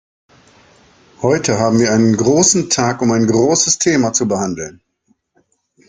Heute 1.21 1.59
haben 1.59 1.77
wir 1.77 1.91
einen 1.93 2.17
großen 2.17 2.71
Tag, 2.71 3.03
um 3.03 3.11
ein 3.11 3.27
großes 3.27 3.77
Thema 3.77 4.13
zu 4.13 4.27
behandeln. 4.27 4.81